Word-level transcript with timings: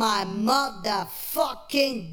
my 0.00 0.24
motherfucking 0.24 2.09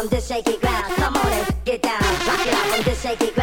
on 0.00 0.08
this 0.08 0.28
shaky 0.28 0.56
ground. 0.56 0.84
Come 0.96 1.14
on 1.14 1.32
and 1.32 1.54
get 1.64 1.82
down. 1.82 2.00
Rock 2.00 2.46
it 2.46 2.54
out 2.54 2.78
on 2.78 2.84
this 2.84 3.02
shaky 3.02 3.30
ground. 3.32 3.39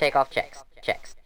Takeoff 0.00 0.30
checks. 0.30 0.64
Checks. 0.76 1.12
Checks. 1.12 1.19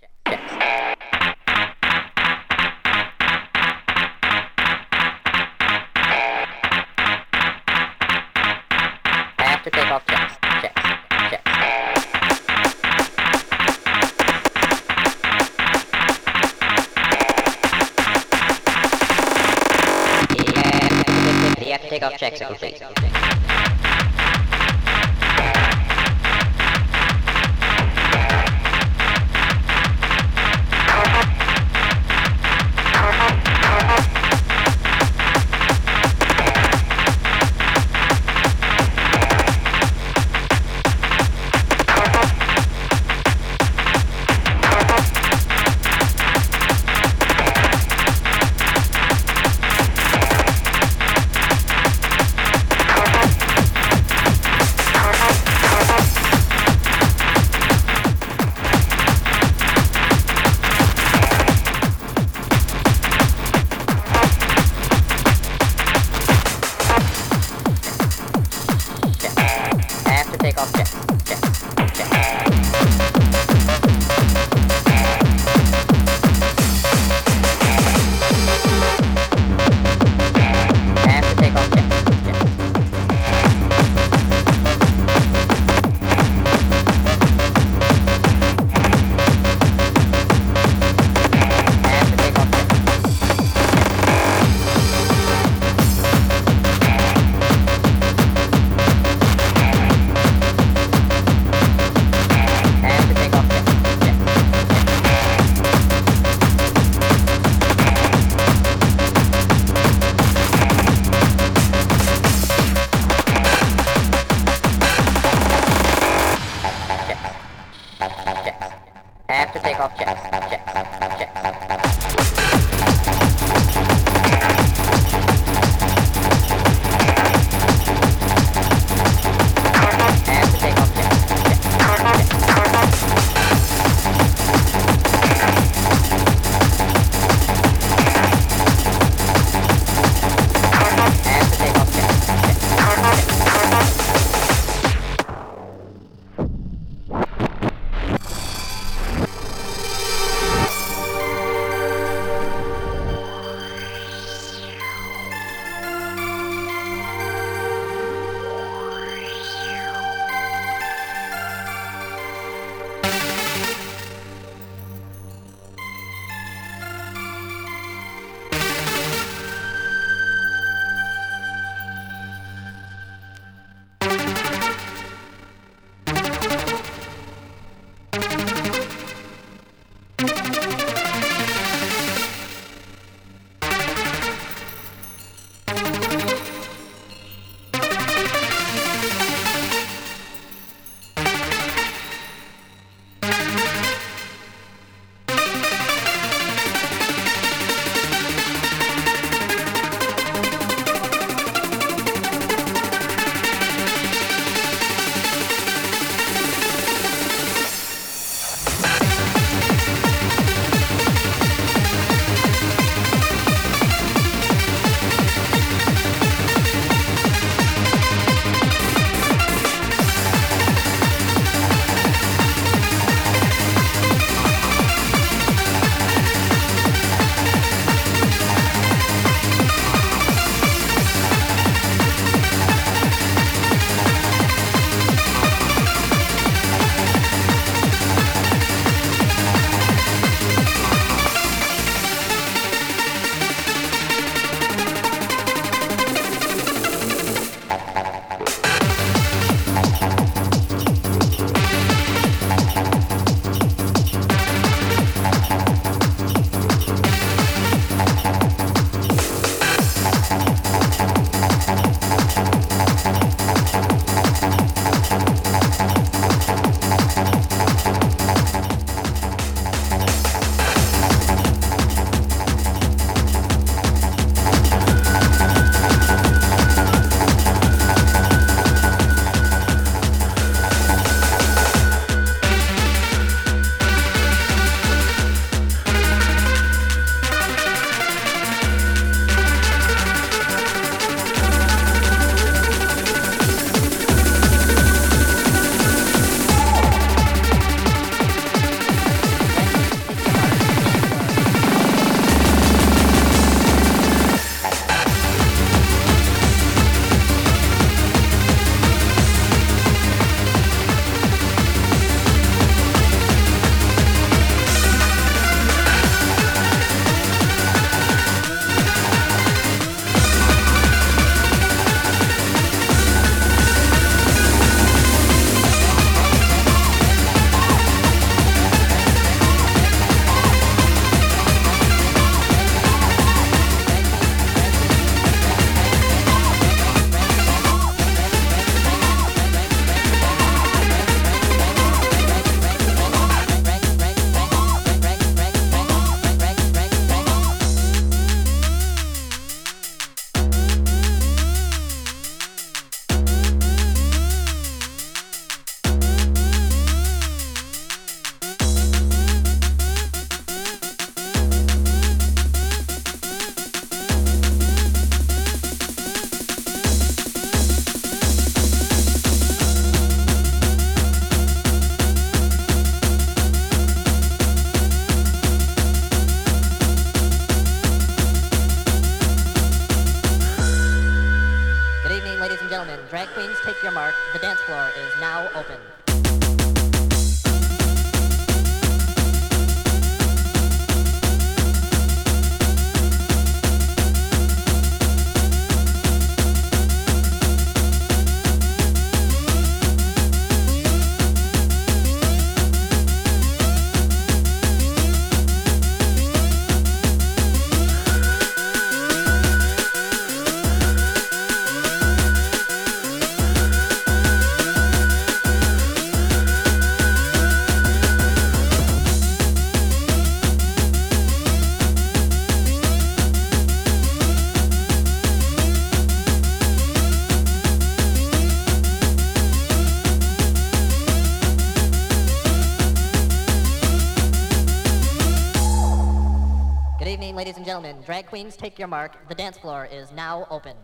Gentlemen. 437.74 438.00
Drag 438.06 438.26
queens, 438.26 438.56
take 438.56 438.78
your 438.78 438.86
mark. 438.86 439.28
The 439.28 439.34
dance 439.34 439.58
floor 439.58 439.88
is 439.90 440.12
now 440.12 440.46
open. 440.48 440.76